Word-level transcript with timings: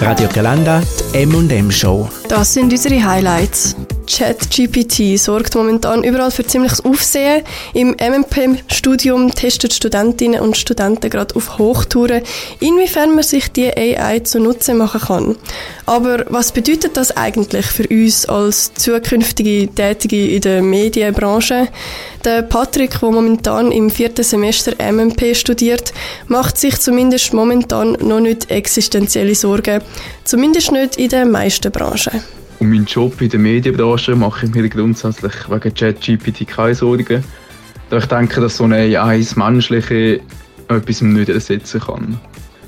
Radio 0.00 0.28
Galanda, 0.32 0.80
die 1.12 1.18
M&M 1.22 1.70
Show. 1.70 2.08
Das 2.28 2.54
sind 2.54 2.72
unsere 2.72 3.04
Highlights. 3.04 3.76
ChatGPT 4.10 5.18
sorgt 5.18 5.54
momentan 5.54 6.02
überall 6.02 6.32
für 6.32 6.44
ziemliches 6.44 6.84
Aufsehen. 6.84 7.42
Im 7.74 7.90
MMP-Studium 7.90 9.32
testen 9.34 9.70
Studentinnen 9.70 10.40
und 10.40 10.56
Studenten 10.56 11.08
gerade 11.10 11.36
auf 11.36 11.58
Hochtouren, 11.58 12.22
inwiefern 12.58 13.14
man 13.14 13.22
sich 13.22 13.52
die 13.52 13.70
AI 13.72 14.18
zunutze 14.20 14.74
machen 14.74 15.00
kann. 15.00 15.36
Aber 15.86 16.24
was 16.28 16.50
bedeutet 16.50 16.96
das 16.96 17.16
eigentlich 17.16 17.66
für 17.66 17.86
uns 17.86 18.26
als 18.26 18.74
zukünftige 18.74 19.68
Tätige 19.72 20.28
in 20.28 20.40
der 20.40 20.60
Medienbranche? 20.60 21.68
Der 22.24 22.42
Patrick, 22.42 22.98
der 23.00 23.10
momentan 23.10 23.70
im 23.70 23.90
vierten 23.90 24.24
Semester 24.24 24.72
MMP 24.92 25.36
studiert, 25.36 25.92
macht 26.26 26.58
sich 26.58 26.78
zumindest 26.80 27.32
momentan 27.32 27.92
noch 28.00 28.20
nicht 28.20 28.50
existenzielle 28.50 29.34
Sorgen. 29.36 29.80
Zumindest 30.24 30.72
nicht 30.72 30.96
in 30.96 31.08
den 31.08 31.30
meisten 31.30 31.70
Branchen. 31.70 32.39
Um 32.60 32.68
meinen 32.68 32.84
Job 32.84 33.18
in 33.22 33.30
der 33.30 33.40
Medienbranche 33.40 34.14
mache 34.14 34.44
ich 34.44 34.54
mir 34.54 34.68
grundsätzlich 34.68 35.32
wegen 35.48 35.74
ChatGPT 35.74 36.46
keine 36.46 36.74
Sorgen. 36.74 37.24
Da 37.88 37.96
ich 37.96 38.04
denke, 38.04 38.42
dass 38.42 38.58
so 38.58 38.64
eine 38.64 38.76
AI 38.98 39.18
das 39.18 39.34
Menschliche 39.34 40.20
etwas 40.68 41.00
nicht 41.00 41.30
ersetzen 41.30 41.80
kann. 41.80 42.20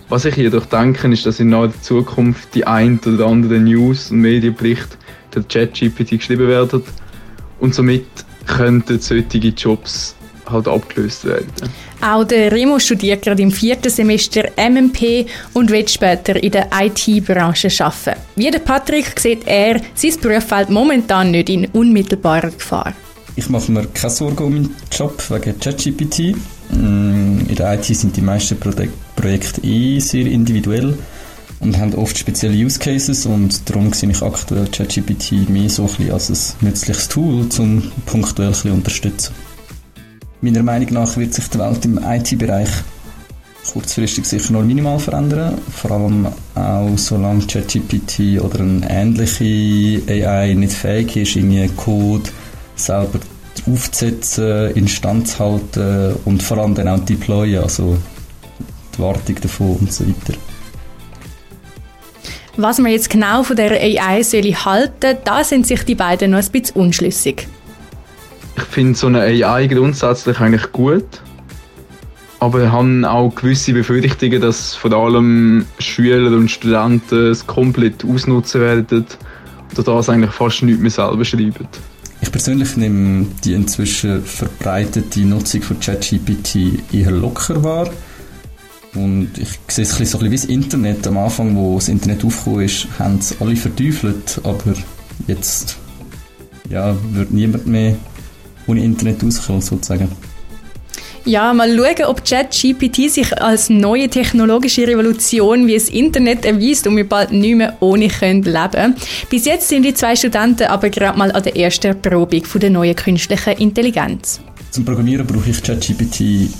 Was 0.08 0.24
ich 0.24 0.36
jedoch 0.36 0.64
denke, 0.64 1.08
ist, 1.12 1.26
dass 1.26 1.40
in 1.40 1.50
naher 1.50 1.72
Zukunft 1.82 2.54
die 2.54 2.66
ein 2.66 3.00
oder 3.04 3.26
andere 3.26 3.58
News- 3.58 4.10
und 4.10 4.20
Medienberichte 4.20 4.96
der 5.34 5.42
ChatGPT 5.42 6.12
geschrieben 6.12 6.48
werden 6.48 6.82
und 7.60 7.74
somit 7.74 8.06
könnten 8.46 8.98
solche 8.98 9.38
Jobs 9.38 10.16
halt 10.46 10.68
abgelöst 10.68 11.24
werden. 11.24 11.46
Auch 12.00 12.24
der 12.24 12.50
Remo 12.50 12.78
studiert 12.78 13.22
gerade 13.22 13.42
im 13.42 13.50
vierten 13.50 13.90
Semester 13.90 14.44
MMP 14.56 15.26
und 15.52 15.70
wird 15.70 15.90
später 15.90 16.42
in 16.42 16.50
der 16.50 16.68
IT-Branche 16.72 17.68
arbeiten. 17.78 18.20
Wie 18.36 18.50
der 18.50 18.58
Patrick 18.58 19.18
sieht 19.18 19.46
er 19.46 19.80
sein 19.94 20.14
Berufsfeld 20.20 20.70
momentan 20.70 21.30
nicht 21.30 21.48
in 21.48 21.66
unmittelbarer 21.66 22.50
Gefahr. 22.50 22.92
Ich 23.36 23.48
mache 23.48 23.72
mir 23.72 23.86
keine 23.86 24.10
Sorgen 24.10 24.44
um 24.44 24.52
meinen 24.52 24.76
Job 24.90 25.22
wegen 25.30 25.58
ChatGPT. 25.58 26.36
Mm, 26.70 27.40
in 27.48 27.54
der 27.56 27.74
IT 27.74 27.84
sind 27.84 28.16
die 28.16 28.20
meisten 28.20 28.58
Projekte 28.58 29.60
eh 29.62 30.00
sehr 30.00 30.26
individuell 30.26 30.98
und 31.60 31.78
haben 31.78 31.94
oft 31.94 32.18
spezielle 32.18 32.56
Use 32.56 32.78
Cases 32.78 33.24
und 33.26 33.68
darum 33.70 33.92
sehe 33.92 34.10
ich 34.10 34.22
aktuell 34.22 34.66
ChatGPT 34.66 35.48
mehr 35.48 35.70
so 35.70 35.88
ein 35.98 36.10
als 36.10 36.30
ein 36.30 36.66
nützliches 36.68 37.08
Tool, 37.08 37.46
um 37.58 37.92
punktuell 38.04 38.48
ein 38.48 38.52
bisschen 38.52 38.72
unterstützen. 38.72 39.34
Meiner 40.44 40.64
Meinung 40.64 40.92
nach 40.94 41.16
wird 41.16 41.32
sich 41.34 41.48
die 41.50 41.60
Welt 41.60 41.84
im 41.84 42.00
IT-Bereich 42.02 42.68
kurzfristig 43.72 44.24
sicher 44.26 44.52
nur 44.52 44.64
minimal 44.64 44.98
verändern, 44.98 45.56
vor 45.70 45.92
allem 45.92 46.26
auch 46.56 46.98
solange 46.98 47.46
ChatGPT 47.46 48.40
oder 48.40 48.58
eine 48.58 48.84
ähnliche 48.90 50.02
AI 50.08 50.54
nicht 50.54 50.72
fähig 50.72 51.16
ist, 51.16 51.36
irgendwie 51.36 51.68
Code 51.68 52.28
selber 52.74 53.20
aufzusetzen, 53.70 54.72
instand 54.74 55.28
zu 55.28 55.38
halten 55.38 56.16
und 56.24 56.42
vor 56.42 56.58
allem 56.58 56.74
dann 56.74 56.88
auch 56.88 57.04
deployen, 57.04 57.62
also 57.62 57.96
die 58.96 58.98
Wartung 58.98 59.36
davon 59.40 59.76
und 59.76 59.92
so 59.92 60.04
weiter. 60.04 60.36
Was 62.56 62.78
man 62.78 62.90
jetzt 62.90 63.10
genau 63.10 63.44
von 63.44 63.54
der 63.54 63.70
AI 63.70 64.24
soll 64.24 64.42
halten, 64.42 65.18
da 65.22 65.44
sind 65.44 65.68
sich 65.68 65.84
die 65.84 65.94
beiden 65.94 66.32
noch 66.32 66.42
ein 66.42 66.50
bisschen 66.50 66.80
unschlüssig. 66.80 67.46
Finde 68.72 68.98
so 68.98 69.06
eine 69.08 69.20
AI 69.20 69.66
grundsätzlich 69.66 70.40
eigentlich 70.40 70.72
gut, 70.72 71.04
aber 72.40 72.64
ich 72.64 72.72
habe 72.72 73.10
auch 73.10 73.34
gewisse 73.34 73.74
Befürchtungen, 73.74 74.40
dass 74.40 74.74
vor 74.74 74.90
allem 74.94 75.66
Schüler 75.78 76.34
und 76.34 76.50
Studenten 76.50 77.32
es 77.32 77.46
komplett 77.46 78.02
ausnutzen 78.02 78.62
werden 78.62 79.04
oder 79.72 79.82
das 79.82 80.08
eigentlich 80.08 80.30
fast 80.30 80.62
nichts 80.62 80.80
mehr 80.80 80.90
selber 80.90 81.22
schreiben. 81.22 81.68
Ich 82.22 82.32
persönlich 82.32 82.74
nehme 82.78 83.26
die 83.44 83.52
inzwischen 83.52 84.24
verbreitete 84.24 85.20
Nutzung 85.20 85.60
von 85.60 85.78
ChatGPT 85.78 86.94
eher 86.94 87.10
locker 87.10 87.62
wahr. 87.62 87.90
Und 88.94 89.36
ich 89.36 89.50
sehe 89.68 89.84
es 89.84 89.92
ein 89.92 89.98
bisschen 89.98 90.20
so 90.20 90.24
wie 90.24 90.30
das 90.30 90.46
Internet. 90.46 91.06
Am 91.06 91.18
Anfang, 91.18 91.54
wo 91.56 91.74
das 91.74 91.88
Internet 91.90 92.24
aufgekommen 92.24 92.64
ist, 92.64 92.86
haben 92.98 93.18
es 93.18 93.38
alle 93.38 93.54
verteufelt, 93.54 94.40
aber 94.44 94.72
jetzt 95.26 95.76
ja, 96.70 96.96
wird 97.12 97.32
niemand 97.32 97.66
mehr 97.66 97.96
ohne 98.66 98.82
Internet 98.82 99.24
auskommen, 99.24 99.60
sozusagen. 99.60 100.08
Ja, 101.24 101.54
mal 101.54 101.76
schauen, 101.76 102.06
ob 102.06 102.24
ChatGPT 102.24 103.08
sich 103.08 103.40
als 103.40 103.70
neue 103.70 104.08
technologische 104.08 104.88
Revolution 104.88 105.68
wie 105.68 105.74
das 105.74 105.88
Internet 105.88 106.44
erweist 106.44 106.84
und 106.88 106.96
wir 106.96 107.08
bald 107.08 107.30
nicht 107.30 107.54
mehr 107.54 107.76
ohne 107.78 108.08
können 108.08 108.42
leben 108.42 108.96
Bis 109.30 109.44
jetzt 109.44 109.68
sind 109.68 109.84
die 109.84 109.94
zwei 109.94 110.16
Studenten 110.16 110.64
aber 110.64 110.90
gerade 110.90 111.16
mal 111.16 111.30
an 111.30 111.44
der 111.44 111.56
ersten 111.56 111.88
Erprobung 111.88 112.44
von 112.44 112.60
der 112.60 112.70
neuen 112.70 112.96
künstlichen 112.96 113.52
Intelligenz. 113.58 114.40
Zum 114.70 114.84
Programmieren 114.84 115.24
brauche 115.24 115.48
ich 115.48 115.62
ChatGPT 115.62 116.50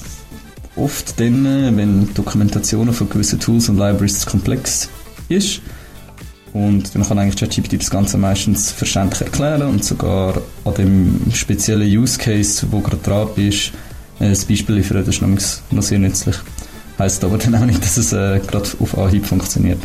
oft 0.77 1.19
dann, 1.19 1.77
wenn 1.77 2.15
Dokumentationen 2.15 2.95
von 2.95 3.09
gewissen 3.09 3.41
Tools 3.41 3.69
und 3.69 3.79
Libraries 3.79 4.25
komplex 4.25 4.89
ist. 5.29 5.61
Und 6.53 6.95
dann 6.95 7.03
kann 7.03 7.19
eigentlich 7.19 7.37
ChatGPT 7.37 7.81
das 7.81 7.91
Ganze 7.91 8.19
meistens 8.19 8.73
verständlich 8.73 9.23
erklären 9.23 9.63
und 9.63 9.85
sogar 9.85 10.35
an 10.65 10.75
dem 10.75 11.21
speziellen 11.33 11.89
Use 11.89 12.19
Case, 12.19 12.67
wo 12.71 12.81
gerade 12.81 12.99
dran 12.99 13.29
ist, 13.37 13.73
ein 14.21 14.37
Beispiel 14.49 14.75
liefern. 14.77 15.05
Das 15.05 15.17
ist 15.17 15.63
noch 15.73 15.83
sehr 15.83 15.99
nützlich. 15.99 16.37
Heißt 16.99 17.25
aber 17.25 17.39
dann 17.39 17.55
auch 17.55 17.65
nicht, 17.65 17.83
dass 17.83 17.97
es 17.97 18.13
äh, 18.13 18.41
gerade 18.47 18.69
auf 18.79 18.99
Anhieb 18.99 19.25
funktioniert. 19.25 19.79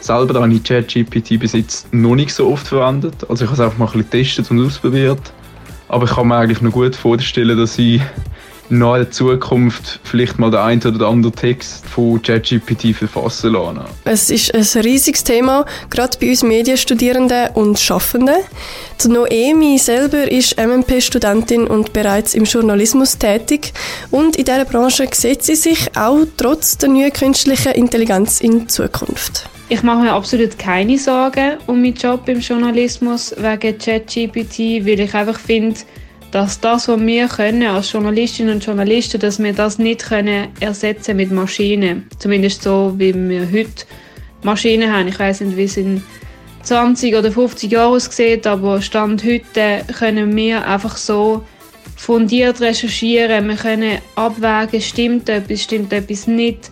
Selber 0.00 0.40
habe 0.40 0.52
ich 0.52 0.62
ChatGPT 0.62 1.40
bis 1.40 1.54
jetzt 1.54 1.92
noch 1.92 2.14
nicht 2.14 2.32
so 2.32 2.52
oft 2.52 2.68
verwendet. 2.68 3.28
Also 3.28 3.44
ich 3.44 3.50
habe 3.50 3.60
es 3.60 3.60
einfach 3.60 3.78
mal 3.78 3.86
ein 3.86 3.92
bisschen 3.92 4.10
getestet 4.10 4.50
und 4.50 4.64
ausprobiert. 4.64 5.32
Aber 5.88 6.04
ich 6.04 6.10
kann 6.10 6.28
mir 6.28 6.36
eigentlich 6.36 6.60
noch 6.60 6.72
gut 6.72 6.94
vorstellen, 6.94 7.56
dass 7.56 7.78
ich 7.78 8.02
in 8.70 8.78
naher 8.78 9.10
Zukunft 9.10 10.00
vielleicht 10.04 10.38
mal 10.38 10.50
den 10.50 10.60
einen 10.60 10.82
oder 10.82 11.08
anderen 11.08 11.34
Text 11.34 11.86
von 11.86 12.20
ChatGPT 12.22 12.94
verfassen 12.94 13.52
lassen. 13.52 13.80
Es 14.04 14.30
ist 14.30 14.54
ein 14.54 14.82
riesiges 14.82 15.24
Thema, 15.24 15.64
gerade 15.90 16.18
bei 16.20 16.30
uns 16.30 16.42
Medienstudierenden 16.42 17.48
und 17.54 17.78
Schaffenden. 17.78 18.36
Die 19.02 19.08
Noemi 19.08 19.78
selber 19.78 20.30
ist 20.30 20.56
MMP-Studentin 20.58 21.66
und 21.66 21.92
bereits 21.92 22.34
im 22.34 22.44
Journalismus 22.44 23.18
tätig 23.18 23.72
und 24.10 24.36
in 24.36 24.44
dieser 24.44 24.64
Branche 24.64 25.08
sieht 25.12 25.42
sie 25.42 25.54
sich 25.54 25.96
auch 25.96 26.26
trotz 26.36 26.78
der 26.78 26.88
neuen 26.88 27.12
künstlichen 27.12 27.72
Intelligenz 27.72 28.40
in 28.40 28.68
Zukunft. 28.68 29.48
Ich 29.70 29.82
mache 29.82 30.02
mir 30.04 30.12
absolut 30.12 30.58
keine 30.58 30.96
Sorgen 30.96 31.58
um 31.66 31.82
meinen 31.82 31.94
Job 31.94 32.26
im 32.26 32.40
Journalismus 32.40 33.34
wegen 33.36 33.76
ChatGPT, 33.76 34.86
weil 34.86 35.00
ich 35.00 35.14
einfach 35.14 35.38
finde, 35.38 35.78
dass 36.30 36.60
das, 36.60 36.88
was 36.88 37.00
wir 37.00 37.28
können 37.28 37.66
als 37.66 37.92
Journalistinnen 37.92 38.54
und 38.54 38.64
Journalisten, 38.64 39.20
dass 39.20 39.42
wir 39.42 39.52
das 39.52 39.78
nicht 39.78 40.04
können 40.04 40.48
ersetzen 40.60 41.16
mit 41.16 41.30
Maschinen. 41.30 42.06
Zumindest 42.18 42.62
so, 42.62 42.94
wie 42.96 43.14
wir 43.14 43.50
heute 43.50 43.84
Maschinen 44.42 44.92
haben. 44.92 45.08
Ich 45.08 45.18
weiß 45.18 45.40
nicht, 45.40 45.56
wie 45.56 45.64
es 45.64 45.76
in 45.76 46.02
20 46.62 47.16
oder 47.16 47.32
50 47.32 47.70
Jahren 47.70 47.94
aussieht, 47.94 48.46
aber 48.46 48.82
Stand 48.82 49.24
heute 49.24 49.84
können 49.98 50.36
wir 50.36 50.66
einfach 50.66 50.96
so 50.96 51.44
fundiert 51.96 52.60
recherchieren. 52.60 53.48
Wir 53.48 53.56
können 53.56 53.98
abwägen, 54.14 54.80
stimmt 54.80 55.28
etwas, 55.28 55.62
stimmt 55.62 55.92
etwas 55.92 56.26
nicht. 56.26 56.70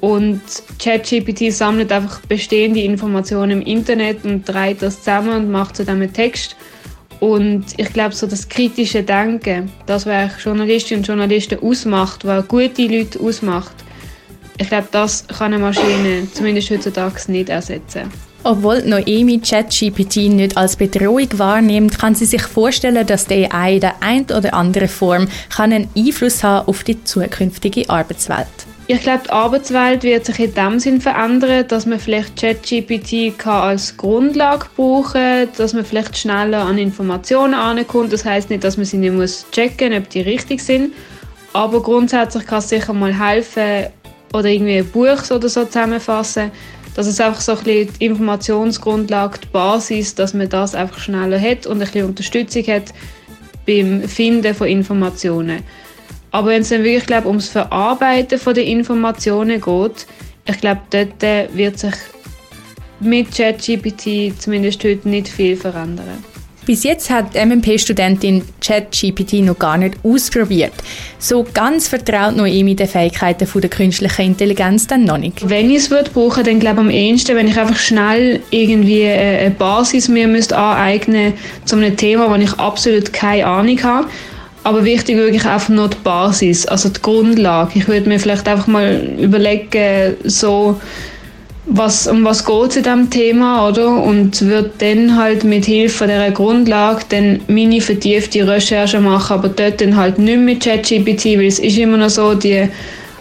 Und 0.00 0.40
ChatGPT 0.82 1.52
sammelt 1.52 1.90
einfach 1.92 2.20
bestehende 2.20 2.80
Informationen 2.80 3.60
im 3.60 3.62
Internet 3.62 4.24
und 4.24 4.46
treibt 4.46 4.82
das 4.82 4.98
zusammen 4.98 5.32
und 5.32 5.50
macht 5.50 5.76
zu 5.76 5.84
so 5.84 5.90
einem 5.90 6.12
Text. 6.12 6.56
Und 7.20 7.64
ich 7.76 7.92
glaube, 7.92 8.14
so 8.14 8.26
das 8.26 8.48
kritische 8.48 9.02
Denken, 9.02 9.70
das, 9.86 10.06
was 10.06 10.32
Journalistinnen 10.42 11.00
und 11.00 11.06
Journalisten 11.06 11.58
ausmacht, 11.60 12.24
was 12.24 12.46
gute 12.46 12.86
Leute 12.86 13.18
ausmacht, 13.20 13.74
ich 14.58 14.68
glaube, 14.68 14.88
das 14.90 15.26
kann 15.26 15.52
eine 15.52 15.58
Maschine 15.58 16.26
zumindest 16.32 16.70
heutzutage 16.70 17.30
nicht 17.30 17.48
ersetzen. 17.48 18.10
Obwohl 18.42 18.82
Noemi 18.82 19.40
ChatGPT 19.40 20.28
nicht 20.28 20.56
als 20.56 20.76
Bedrohung 20.76 21.28
wahrnimmt, 21.36 21.98
kann 21.98 22.14
sie 22.14 22.26
sich 22.26 22.42
vorstellen, 22.42 23.06
dass 23.06 23.26
die 23.26 23.50
AI 23.50 23.74
in 23.74 23.80
der 23.80 24.02
einen 24.02 24.24
oder 24.26 24.54
anderen 24.54 24.88
Form 24.88 25.26
einen 25.58 25.88
Einfluss 25.96 26.44
haben 26.44 26.68
auf 26.68 26.84
die 26.84 27.02
zukünftige 27.02 27.90
Arbeitswelt. 27.90 28.46
Ich 28.88 29.00
glaube, 29.00 29.24
die 29.24 29.30
Arbeitswelt 29.30 30.04
wird 30.04 30.26
sich 30.26 30.38
in 30.38 30.54
dem 30.54 30.78
Sinn 30.78 31.00
verändern, 31.00 31.66
dass 31.66 31.86
man 31.86 31.98
vielleicht 31.98 32.40
ChatGPT 32.40 33.34
als 33.44 33.96
Grundlage 33.96 34.66
brauchen 34.76 35.12
kann, 35.12 35.48
dass 35.56 35.72
man 35.72 35.84
vielleicht 35.84 36.16
schneller 36.16 36.64
an 36.64 36.78
Informationen 36.78 37.54
ankommt. 37.54 38.12
Das 38.12 38.24
heißt 38.24 38.48
nicht, 38.48 38.62
dass 38.62 38.76
man 38.76 38.86
sie 38.86 38.98
nicht 38.98 39.12
muss 39.12 39.44
checken 39.50 39.88
muss, 39.88 39.98
ob 39.98 40.10
die 40.10 40.20
richtig 40.20 40.60
sind. 40.60 40.92
Aber 41.52 41.82
grundsätzlich 41.82 42.46
kann 42.46 42.60
es 42.60 42.68
sicher 42.68 42.92
mal 42.92 43.12
helfen 43.12 43.86
oder 44.32 44.48
irgendwie 44.48 44.78
ein 44.78 44.88
Buch 44.88 45.30
oder 45.32 45.48
so 45.48 45.64
zusammenfassen, 45.64 46.52
dass 46.94 47.08
es 47.08 47.20
einfach 47.20 47.40
so 47.40 47.52
ein 47.52 47.64
bisschen 47.64 47.92
die 47.98 48.04
Informationsgrundlage, 48.04 49.40
die 49.42 49.48
Basis, 49.48 50.14
dass 50.14 50.32
man 50.32 50.48
das 50.48 50.76
einfach 50.76 51.00
schneller 51.00 51.40
hat 51.40 51.66
und 51.66 51.82
ein 51.82 51.88
bisschen 51.88 52.06
Unterstützung 52.06 52.64
hat 52.68 52.94
beim 53.66 54.02
Finden 54.02 54.54
von 54.54 54.68
Informationen. 54.68 55.64
Aber 56.36 56.48
wenn 56.48 56.60
es 56.60 56.68
dann 56.68 56.84
wirklich 56.84 57.06
glaub, 57.06 57.24
ums 57.24 57.48
Verarbeiten 57.48 58.38
von 58.38 58.52
der 58.52 58.66
Informationen 58.66 59.58
geht, 59.58 60.06
ich 60.44 60.60
glaube, 60.60 60.82
dort 60.90 61.56
wird 61.56 61.78
sich 61.78 61.94
mit 63.00 63.34
ChatGPT 63.34 64.38
zumindest 64.38 64.84
heute 64.84 65.08
nicht 65.08 65.28
viel 65.28 65.56
verändern. 65.56 66.22
Bis 66.66 66.84
jetzt 66.84 67.08
hat 67.08 67.34
MMP-Studentin 67.34 68.42
ChatGPT 68.60 69.34
noch 69.34 69.58
gar 69.58 69.78
nicht 69.78 69.94
ausprobiert. 70.02 70.74
So 71.18 71.46
ganz 71.54 71.88
vertraut 71.88 72.36
noch 72.36 72.44
mit 72.44 72.80
den 72.80 72.86
Fähigkeiten 72.86 73.46
von 73.46 73.62
der 73.62 73.70
künstlichen 73.70 74.26
Intelligenz 74.26 74.86
dann 74.86 75.04
noch 75.04 75.16
nicht. 75.16 75.48
Wenn 75.48 75.70
ich 75.70 75.78
es 75.78 75.90
würde 75.90 76.10
brauchen, 76.10 76.44
dann 76.44 76.60
glaube 76.60 76.80
ich 76.80 76.86
am 76.86 76.90
ehesten, 76.90 77.34
wenn 77.34 77.48
ich 77.48 77.58
einfach 77.58 77.78
schnell 77.78 78.40
irgendwie 78.50 79.06
eine 79.06 79.52
Basis 79.52 80.08
mir 80.08 80.28
müsste 80.28 80.58
aneignen 80.58 81.32
zu 81.64 81.76
einem 81.76 81.96
Thema, 81.96 82.30
wo 82.30 82.34
ich 82.34 82.52
absolut 82.58 83.14
keine 83.14 83.46
Ahnung 83.46 83.82
habe. 83.82 84.08
Aber 84.66 84.84
wichtig 84.84 85.16
wirklich 85.16 85.44
einfach 85.44 85.68
nur 85.68 85.86
die 85.86 85.96
Basis, 86.02 86.66
also 86.66 86.88
die 86.88 87.00
Grundlage. 87.00 87.70
Ich 87.76 87.86
würde 87.86 88.08
mir 88.08 88.18
vielleicht 88.18 88.48
einfach 88.48 88.66
mal 88.66 89.00
überlegen, 89.16 90.16
so 90.24 90.80
was, 91.66 92.08
um 92.08 92.24
was 92.24 92.44
geht 92.44 92.70
es 92.70 92.76
in 92.76 92.82
diesem 92.82 93.08
Thema, 93.08 93.68
oder? 93.68 94.02
Und 94.02 94.42
würde 94.42 94.72
dann 94.78 95.16
halt 95.16 95.44
mit 95.44 95.66
Hilfe 95.66 96.08
dieser 96.08 96.32
Grundlage 96.32 97.04
dann 97.10 97.42
meine 97.46 97.80
vertiefte 97.80 98.44
Recherche 98.44 98.98
machen, 98.98 99.34
aber 99.34 99.50
dort 99.50 99.80
dann 99.80 99.94
halt 99.94 100.18
nicht 100.18 100.40
mit 100.40 100.64
ChatGPT, 100.64 101.38
weil 101.38 101.46
es 101.46 101.60
ist 101.60 101.78
immer 101.78 101.98
noch 101.98 102.10
so, 102.10 102.34
die 102.34 102.68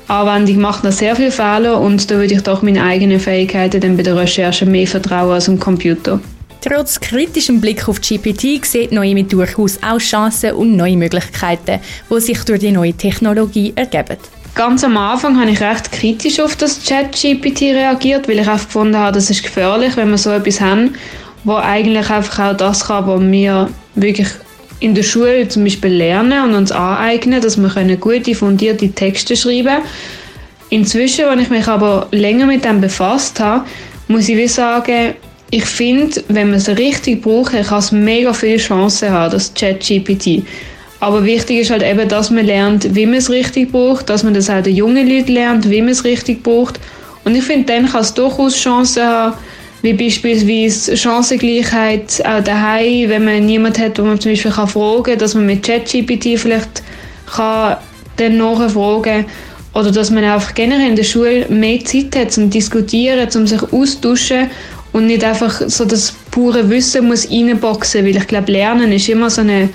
Anwendung 0.07 0.61
macht 0.61 0.83
noch 0.83 0.91
sehr 0.91 1.15
viele 1.15 1.29
Fehler 1.29 1.79
und 1.79 2.09
da 2.09 2.15
würde 2.15 2.33
ich 2.33 2.41
doch 2.41 2.63
meine 2.63 2.81
eigenen 2.81 3.19
Fähigkeiten 3.19 3.81
dann 3.81 3.97
bei 3.97 4.01
der 4.01 4.15
Recherche 4.15 4.65
mehr 4.65 4.87
vertrauen 4.87 5.33
als 5.33 5.45
dem 5.45 5.59
Computer. 5.59 6.19
Trotz 6.67 6.99
kritischem 6.99 7.61
Blick 7.61 7.87
auf 7.87 8.01
GPT 8.01 8.65
sieht 8.65 8.91
Noemi 8.91 9.21
durchaus 9.21 9.77
auch 9.83 9.99
Chancen 9.99 10.53
und 10.53 10.75
neue 10.75 10.97
Möglichkeiten, 10.97 11.79
die 12.09 12.19
sich 12.19 12.39
durch 12.39 12.59
die 12.59 12.71
neue 12.71 12.93
Technologie 12.93 13.71
ergeben. 13.75 14.17
Ganz 14.55 14.83
am 14.83 14.97
Anfang 14.97 15.39
habe 15.39 15.51
ich 15.51 15.61
recht 15.61 15.91
kritisch 15.91 16.39
auf 16.39 16.55
das 16.55 16.81
Chat-GPT 16.81 17.61
reagiert, 17.75 18.27
weil 18.27 18.39
ich 18.39 18.47
auch 18.47 18.53
gefunden 18.53 18.97
habe, 18.97 19.11
das 19.11 19.29
ist 19.29 19.43
gefährlich, 19.43 19.95
wenn 19.95 20.09
wir 20.09 20.17
so 20.17 20.31
etwas 20.31 20.59
haben, 20.59 20.95
wo 21.43 21.53
eigentlich 21.53 22.09
einfach 22.09 22.53
auch 22.53 22.57
das 22.57 22.87
kann, 22.87 23.05
was 23.05 23.21
wir 23.21 23.69
wirklich 23.93 24.29
in 24.79 24.95
der 24.95 25.03
Schule 25.03 25.47
zum 25.47 25.65
Beispiel 25.65 25.91
lernen 25.91 26.45
und 26.45 26.55
uns 26.55 26.71
aneignen, 26.71 27.41
dass 27.41 27.57
wir 27.57 27.69
können 27.69 27.99
gute, 27.99 28.33
fundierte 28.33 28.89
Texte 28.89 29.35
schreiben 29.35 29.65
können. 29.65 29.83
Inzwischen, 30.71 31.25
wenn 31.29 31.39
ich 31.39 31.51
mich 31.51 31.67
aber 31.67 32.07
länger 32.09 32.47
mit 32.47 32.65
dem 32.65 32.81
befasst 32.81 33.39
habe, 33.39 33.65
muss 34.07 34.27
ich 34.29 34.35
wie 34.35 34.47
sagen, 34.47 35.13
ich 35.51 35.65
finde, 35.65 36.23
wenn 36.27 36.49
man 36.49 36.57
es 36.57 36.67
richtig 36.69 37.21
braucht, 37.21 37.51
kann 37.51 37.79
es 37.79 37.91
mega 37.91 38.33
viele 38.33 38.57
Chancen 38.57 39.11
haben, 39.11 39.31
das 39.31 39.53
ChatGPT. 39.53 40.43
Aber 40.99 41.23
wichtig 41.23 41.59
ist 41.59 41.71
halt 41.71 41.83
eben, 41.83 42.07
dass 42.07 42.31
man 42.31 42.45
lernt, 42.45 42.95
wie 42.95 43.05
man 43.05 43.15
es 43.15 43.29
richtig 43.29 43.71
braucht, 43.71 44.09
dass 44.09 44.23
man 44.23 44.33
das 44.33 44.49
auch 44.49 44.63
den 44.63 44.75
jungen 44.75 45.07
Leuten 45.07 45.33
lernt, 45.33 45.69
wie 45.69 45.81
man 45.81 45.91
es 45.91 46.03
richtig 46.03 46.41
braucht. 46.41 46.79
Und 47.25 47.35
ich 47.35 47.43
finde, 47.43 47.65
dann 47.65 47.87
kann 47.87 48.01
es 48.01 48.13
durchaus 48.13 48.55
Chancen 48.55 49.03
haben, 49.03 49.37
wie 49.81 49.93
beispielsweise 49.93 50.97
Chancengleichheit 50.97 52.23
auch 52.25 52.43
daheim, 52.43 53.09
wenn 53.09 53.25
man 53.25 53.45
niemanden 53.45 53.83
hat, 53.83 53.99
wo 53.99 54.03
man 54.03 54.19
zum 54.19 54.31
Beispiel 54.31 54.51
kann 54.51 54.67
fragen 54.67 55.03
kann, 55.03 55.19
dass 55.19 55.35
man 55.35 55.45
mit 55.45 55.63
ChatGPT 55.63 56.39
vielleicht 56.39 56.81
kann 57.27 57.77
dann 58.17 58.37
nachfragen 58.37 59.25
oder 59.75 59.91
dass 59.91 60.09
man 60.09 60.23
einfach 60.23 60.55
generell 60.55 60.89
in 60.89 60.95
der 60.95 61.03
Schule 61.03 61.45
mehr 61.49 61.83
Zeit 61.83 62.15
hat 62.15 62.31
zum 62.31 62.49
Diskutieren, 62.49 63.29
zum 63.29 63.45
sich 63.45 63.61
austauschen 63.61 64.49
und 64.95 65.07
nicht 65.07 65.25
einfach 65.25 65.61
so 65.67 65.83
das 65.83 66.13
pure 66.31 66.69
Wissen 66.69 67.07
muss 67.09 67.29
reinboxen, 67.29 68.05
weil 68.05 68.15
ich 68.15 68.27
glaube, 68.27 68.49
Lernen 68.49 68.93
ist 68.93 69.09
immer 69.09 69.29
so 69.29 69.41
eine 69.41 69.67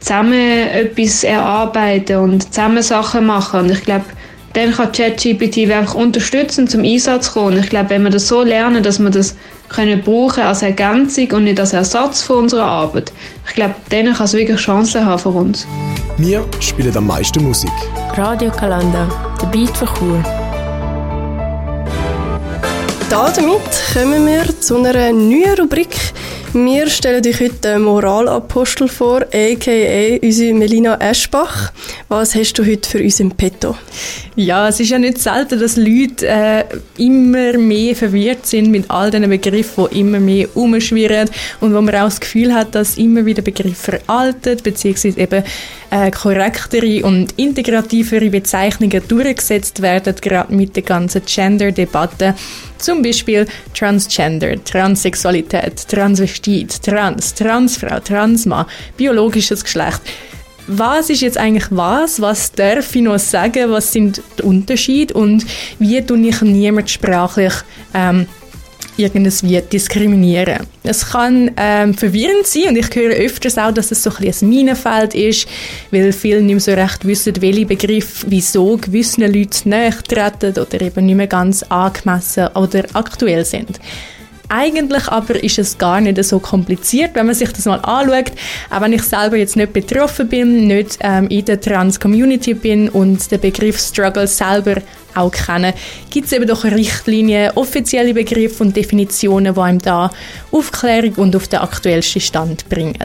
zusammen 0.00 0.34
etwas 0.34 1.24
erarbeiten 1.24 2.16
und 2.16 2.52
zusammen 2.52 2.82
Sachen 2.82 3.24
machen. 3.24 3.60
Und 3.60 3.70
ich 3.70 3.82
glaube, 3.82 4.04
dann 4.52 4.72
kann 4.72 4.92
ChatGPT 4.92 5.70
einfach 5.70 5.94
unterstützen, 5.94 6.68
zum 6.68 6.84
Einsatz 6.84 7.32
kommen. 7.32 7.54
Und 7.54 7.64
ich 7.64 7.70
glaube, 7.70 7.88
wenn 7.88 8.02
wir 8.02 8.10
das 8.10 8.28
so 8.28 8.42
lernen, 8.42 8.82
dass 8.82 8.98
wir 8.98 9.08
das 9.08 9.34
können 9.70 10.02
brauchen 10.02 10.42
als 10.42 10.60
Ergänzung 10.60 11.30
und 11.32 11.44
nicht 11.44 11.58
als 11.58 11.72
Ersatz 11.72 12.22
für 12.22 12.34
unsere 12.34 12.62
Arbeit, 12.62 13.12
ich 13.48 13.54
glaube, 13.54 13.76
dann 13.88 14.12
kann 14.12 14.26
es 14.26 14.34
wirklich 14.34 14.60
Chancen 14.60 15.06
haben 15.06 15.18
für 15.18 15.30
uns. 15.30 15.66
Wir 16.18 16.44
spielen 16.60 16.94
am 16.94 17.06
meisten 17.06 17.42
Musik. 17.42 17.72
Radio 18.14 18.50
Kalanda, 18.50 19.08
der 19.40 19.46
Beat 19.46 19.74
für 19.74 19.86
Chur. 19.86 20.39
Damit 23.10 23.62
kommen 23.92 24.24
wir 24.24 24.60
zu 24.60 24.76
einer 24.76 25.12
neuen 25.12 25.58
Rubrik, 25.58 25.96
wir 26.52 26.88
stellen 26.90 27.24
euch 27.24 27.40
heute 27.40 27.56
den 27.56 27.82
Moralapostel 27.82 28.88
vor, 28.88 29.22
a.k.a. 29.22 30.18
unsere 30.20 30.54
Melina 30.54 30.96
Eschbach. 31.00 31.72
Was 32.08 32.34
hast 32.34 32.54
du 32.54 32.66
heute 32.66 32.88
für 32.88 32.98
uns 32.98 33.20
im 33.20 33.30
Petto? 33.30 33.76
Ja, 34.34 34.68
es 34.68 34.80
ist 34.80 34.90
ja 34.90 34.98
nicht 34.98 35.18
selten, 35.18 35.60
dass 35.60 35.76
Leute 35.76 36.26
äh, 36.26 36.64
immer 36.98 37.56
mehr 37.56 37.94
verwirrt 37.94 38.46
sind 38.46 38.70
mit 38.70 38.90
all 38.90 39.10
diesen 39.10 39.28
Begriffen, 39.28 39.86
die 39.92 40.00
immer 40.00 40.18
mehr 40.18 40.48
umschwirren 40.56 41.30
und 41.60 41.72
wo 41.72 41.80
man 41.80 41.94
auch 41.94 42.04
das 42.04 42.20
Gefühl 42.20 42.52
hat, 42.52 42.74
dass 42.74 42.98
immer 42.98 43.24
wieder 43.24 43.42
Begriffe 43.42 44.00
veraltet, 44.00 44.64
beziehungsweise 44.64 45.20
eben 45.20 45.44
äh, 45.90 46.10
korrektere 46.10 47.04
und 47.04 47.32
integrativere 47.36 48.30
Bezeichnungen 48.30 49.02
durchgesetzt 49.06 49.82
werden, 49.82 50.14
gerade 50.20 50.54
mit 50.54 50.74
der 50.74 50.82
ganzen 50.82 51.22
Gender-Debatte. 51.24 52.34
Zum 52.78 53.02
Beispiel 53.02 53.46
Transgender, 53.74 54.62
Transsexualität, 54.64 55.86
Transvestit, 56.40 56.82
Trans, 56.82 57.34
Transfrau, 57.34 58.00
Transmann, 58.00 58.66
biologisches 58.96 59.62
Geschlecht. 59.64 60.00
Was 60.66 61.10
ist 61.10 61.22
jetzt 61.22 61.38
eigentlich 61.38 61.66
was? 61.70 62.20
Was 62.20 62.52
darf 62.52 62.94
ich 62.94 63.02
noch 63.02 63.18
sagen? 63.18 63.70
Was 63.70 63.92
sind 63.92 64.22
die 64.38 64.42
Unterschiede? 64.42 65.14
Und 65.14 65.44
wie 65.78 66.00
tue 66.02 66.18
ich 66.28 66.40
niemand 66.42 66.88
sprachlich 66.88 67.52
ähm, 67.92 68.26
irgendes 68.96 69.42
wird 69.42 69.72
diskriminieren. 69.72 70.66
Es 70.82 71.10
kann 71.10 71.50
ähm, 71.56 71.94
verwirrend 71.94 72.46
sein 72.46 72.68
und 72.68 72.76
ich 72.76 72.94
höre 72.94 73.14
öfters 73.14 73.56
auch, 73.56 73.72
dass 73.72 73.90
es 73.90 74.02
so 74.02 74.10
ein, 74.10 74.28
ein 74.28 74.48
Minenfeld 74.48 75.14
ist, 75.14 75.48
weil 75.90 76.12
viele 76.12 76.42
nicht 76.42 76.54
mehr 76.54 76.60
so 76.60 76.72
recht 76.72 77.04
wissen, 77.06 77.40
welche 77.40 77.66
Begriffe 77.66 78.26
wieso 78.28 78.76
gewissen 78.76 79.22
Leuten 79.22 79.70
näher 79.70 79.96
treten 80.06 80.60
oder 80.60 80.80
eben 80.82 81.06
nicht 81.06 81.16
mehr 81.16 81.26
ganz 81.26 81.62
angemessen 81.64 82.48
oder 82.48 82.84
aktuell 82.92 83.44
sind. 83.44 83.80
Eigentlich 84.52 85.06
aber 85.06 85.42
ist 85.42 85.60
es 85.60 85.78
gar 85.78 86.00
nicht 86.00 86.22
so 86.24 86.40
kompliziert, 86.40 87.12
wenn 87.14 87.26
man 87.26 87.36
sich 87.36 87.52
das 87.52 87.66
mal 87.66 87.78
anschaut. 87.78 88.32
Auch 88.68 88.80
wenn 88.80 88.92
ich 88.92 89.02
selber 89.02 89.36
jetzt 89.36 89.54
nicht 89.54 89.72
betroffen 89.72 90.28
bin, 90.28 90.66
nicht 90.66 90.98
ähm, 91.00 91.28
in 91.28 91.44
der 91.44 91.60
Trans-Community 91.60 92.54
bin 92.54 92.88
und 92.88 93.30
den 93.30 93.40
Begriff 93.40 93.78
Struggle 93.78 94.26
selber 94.26 94.82
auch 95.14 95.30
kennen, 95.30 95.72
gibt 96.10 96.26
es 96.26 96.32
eben 96.32 96.48
doch 96.48 96.64
Richtlinien, 96.64 97.52
offizielle 97.54 98.12
Begriffe 98.12 98.64
und 98.64 98.76
Definitionen, 98.76 99.54
die 99.54 99.60
einem 99.60 99.78
da 99.78 100.10
Aufklärung 100.50 101.14
und 101.14 101.36
auf 101.36 101.46
den 101.46 101.60
aktuellsten 101.60 102.20
Stand 102.20 102.68
bringen. 102.68 102.98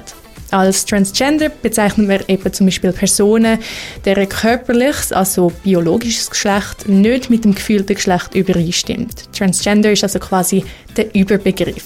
Als 0.55 0.85
Transgender 0.85 1.49
bezeichnen 1.49 2.07
wir 2.07 2.29
eben 2.29 2.53
zum 2.53 2.67
Beispiel 2.67 2.93
Personen, 2.93 3.59
deren 4.05 4.29
körperliches, 4.29 5.11
also 5.11 5.51
biologisches 5.65 6.29
Geschlecht 6.29 6.87
nicht 6.87 7.29
mit 7.29 7.43
dem 7.43 7.55
gefühlten 7.55 7.93
Geschlecht 7.93 8.33
übereinstimmt. 8.33 9.33
Transgender 9.37 9.91
ist 9.91 10.03
also 10.03 10.17
quasi 10.19 10.63
der 10.95 11.13
Überbegriff. 11.13 11.83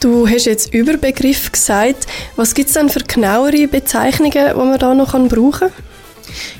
Du 0.00 0.26
hast 0.26 0.46
jetzt 0.46 0.72
Überbegriff 0.72 1.52
gesagt. 1.52 2.06
Was 2.36 2.54
gibt 2.54 2.68
es 2.68 2.74
denn 2.74 2.88
für 2.88 3.00
genauere 3.00 3.68
Bezeichnungen, 3.68 4.32
die 4.32 4.54
man 4.54 4.78
da 4.78 4.94
noch 4.94 5.12
brauchen 5.12 5.68
kann? 5.68 5.72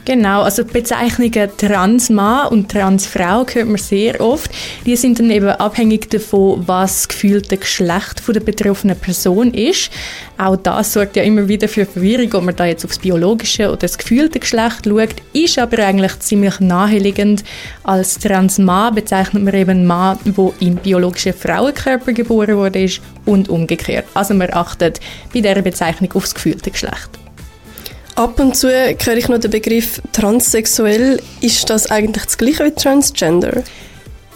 Genau, 0.04 0.42
also 0.42 0.62
die 0.62 0.72
Bezeichnungen 0.72 1.50
Transmann 1.56 2.48
und 2.48 2.70
Transfrau 2.70 3.46
hört 3.46 3.66
man 3.66 3.76
sehr 3.76 4.20
oft. 4.20 4.50
Die 4.86 4.96
sind 4.96 5.18
dann 5.18 5.30
eben 5.30 5.48
abhängig 5.48 6.10
davon, 6.10 6.62
was 6.66 6.96
das 6.96 7.08
gefühlte 7.08 7.56
Geschlecht 7.56 8.22
der 8.28 8.40
betroffenen 8.40 8.96
Person 8.96 9.52
ist. 9.52 9.90
Auch 10.38 10.56
das 10.56 10.92
sorgt 10.92 11.16
ja 11.16 11.22
immer 11.22 11.48
wieder 11.48 11.68
für 11.68 11.84
Verwirrung, 11.84 12.32
ob 12.34 12.44
man 12.44 12.56
da 12.56 12.64
jetzt 12.64 12.84
aufs 12.84 12.98
biologische 12.98 13.68
oder 13.68 13.76
das 13.76 13.98
gefühlte 13.98 14.38
Geschlecht 14.40 14.86
schaut, 14.86 15.14
ist 15.32 15.58
aber 15.58 15.84
eigentlich 15.84 16.18
ziemlich 16.20 16.60
naheliegend. 16.60 17.44
Als 17.82 18.18
Transmann 18.18 18.94
bezeichnet 18.94 19.42
man 19.42 19.54
eben 19.54 19.86
Mann, 19.86 20.18
der 20.24 20.52
im 20.60 20.76
biologischen 20.76 21.34
Frauenkörper 21.34 22.12
geboren 22.12 22.56
wurde 22.56 22.88
und 23.26 23.48
umgekehrt. 23.48 24.06
Also 24.14 24.34
man 24.34 24.52
achtet 24.52 25.00
bei 25.32 25.40
dieser 25.40 25.62
Bezeichnung 25.62 26.12
aufs 26.12 26.34
gefühlte 26.34 26.70
Geschlecht. 26.70 27.10
Ab 28.20 28.38
und 28.38 28.54
zu 28.54 28.68
höre 28.68 29.16
ich 29.16 29.28
noch 29.30 29.38
den 29.38 29.50
Begriff 29.50 30.02
transsexuell. 30.12 31.22
Ist 31.40 31.70
das 31.70 31.90
eigentlich 31.90 32.26
das 32.26 32.36
gleiche 32.36 32.66
wie 32.66 32.70
Transgender? 32.72 33.62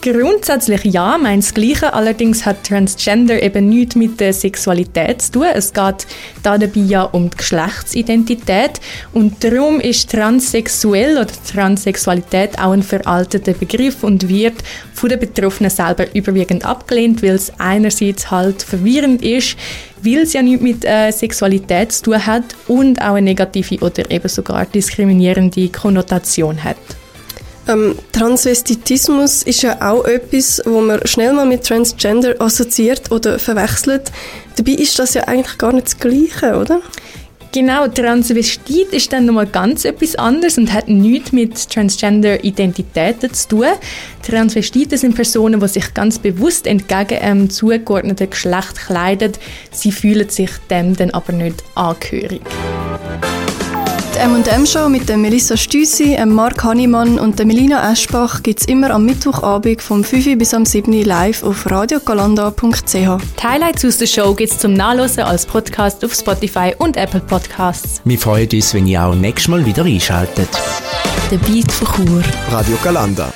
Grundsätzlich 0.04 0.84
ja, 0.84 1.16
meint 1.16 1.44
das 1.44 1.54
Gleiche. 1.54 1.94
Allerdings 1.94 2.44
hat 2.44 2.64
Transgender 2.64 3.42
eben 3.42 3.70
nichts 3.70 3.96
mit 3.96 4.20
der 4.20 4.34
Sexualität 4.34 5.22
zu 5.22 5.32
tun. 5.32 5.46
Es 5.54 5.72
geht 5.72 6.06
da 6.42 6.58
dabei 6.58 6.80
ja 6.80 7.04
um 7.04 7.30
die 7.30 7.36
Geschlechtsidentität. 7.38 8.82
Und 9.14 9.42
darum 9.42 9.80
ist 9.80 10.10
transsexuell 10.10 11.16
oder 11.16 11.30
Transsexualität 11.50 12.58
auch 12.58 12.72
ein 12.72 12.82
veralteter 12.82 13.54
Begriff 13.54 14.04
und 14.04 14.28
wird 14.28 14.62
von 14.92 15.08
den 15.08 15.20
Betroffenen 15.20 15.70
selber 15.70 16.14
überwiegend 16.14 16.66
abgelehnt, 16.66 17.22
weil 17.22 17.36
es 17.36 17.50
einerseits 17.56 18.30
halt 18.30 18.62
verwirrend 18.62 19.22
ist, 19.22 19.56
weil 20.02 20.18
es 20.18 20.34
ja 20.34 20.42
nichts 20.42 20.62
mit 20.62 20.84
äh, 20.84 21.12
Sexualität 21.12 21.92
zu 21.92 22.02
tun 22.02 22.26
hat 22.26 22.44
und 22.68 23.00
auch 23.00 23.14
eine 23.14 23.22
negative 23.22 23.82
oder 23.82 24.10
eben 24.10 24.28
sogar 24.28 24.66
diskriminierende 24.66 25.70
Konnotation 25.70 26.62
hat. 26.62 26.76
Ähm, 27.66 27.94
Transvestitismus 28.12 29.42
ist 29.42 29.62
ja 29.62 29.80
auch 29.80 30.04
etwas, 30.04 30.60
wo 30.66 30.80
man 30.80 31.06
schnell 31.06 31.32
mal 31.32 31.46
mit 31.46 31.64
Transgender 31.64 32.34
assoziiert 32.40 33.10
oder 33.10 33.38
verwechselt. 33.38 34.12
Dabei 34.56 34.72
ist 34.72 34.98
das 34.98 35.14
ja 35.14 35.22
eigentlich 35.24 35.56
gar 35.56 35.72
nicht 35.72 35.86
das 35.86 35.98
Gleiche, 35.98 36.56
oder? 36.56 36.80
Genau, 37.52 37.86
Transvestit 37.86 38.92
ist 38.92 39.12
dann 39.12 39.26
nochmal 39.26 39.46
ganz 39.46 39.84
etwas 39.84 40.16
anderes 40.16 40.58
und 40.58 40.72
hat 40.72 40.88
nichts 40.88 41.30
mit 41.30 41.70
Transgender-Identitäten 41.70 43.32
zu 43.32 43.48
tun. 43.48 43.66
Transvestiten 44.26 44.98
sind 44.98 45.14
Personen, 45.14 45.60
die 45.60 45.68
sich 45.68 45.94
ganz 45.94 46.18
bewusst 46.18 46.66
entgegen 46.66 47.18
einem 47.20 47.48
zugeordneten 47.48 48.28
Geschlecht 48.28 48.74
kleiden. 48.86 49.32
Sie 49.70 49.92
fühlen 49.92 50.28
sich 50.28 50.50
dem 50.68 50.96
dann 50.96 51.12
aber 51.12 51.32
nicht 51.32 51.62
angehörig. 51.76 52.42
Die 54.14 54.20
M&M-Show 54.20 54.88
mit 54.88 55.08
der 55.08 55.16
Melissa 55.16 55.56
Stüssi, 55.56 56.16
Mark 56.24 56.62
Hannemann 56.62 57.18
und 57.18 57.36
der 57.36 57.46
Melina 57.46 57.90
Eschbach 57.90 58.44
gibt 58.44 58.60
es 58.60 58.66
immer 58.66 58.90
am 58.90 59.04
Mittwochabend 59.06 59.82
vom 59.82 60.04
5 60.04 60.38
bis 60.38 60.54
am 60.54 60.64
7 60.64 60.92
live 61.02 61.42
auf 61.42 61.68
radiogalanda.ch. 61.68 62.94
Die 62.94 63.42
Highlights 63.42 63.84
aus 63.84 63.98
der 63.98 64.06
Show 64.06 64.32
gibt 64.34 64.52
es 64.52 64.58
zum 64.58 64.74
Nachlesen 64.74 65.24
als 65.24 65.44
Podcast 65.44 66.04
auf 66.04 66.14
Spotify 66.14 66.74
und 66.78 66.96
Apple 66.96 67.20
Podcasts. 67.20 68.02
Wir 68.04 68.18
freuen 68.18 68.48
uns, 68.52 68.72
wenn 68.72 68.86
ihr 68.86 69.02
auch 69.02 69.16
nächstes 69.16 69.48
Mal 69.48 69.66
wieder 69.66 69.84
einschaltet. 69.84 70.48
Der 71.32 71.38
Beat 71.38 71.72
von 71.72 72.06
Chur. 72.06 72.22
Radio 72.52 72.76
Galanda. 72.84 73.32